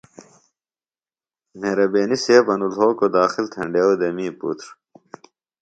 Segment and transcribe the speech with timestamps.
[1.59, 4.67] مہربینیۡ سیب ـ انوۡ لھوکوۡ داخل تھینڈیوۡ دےۡ می پُتر۔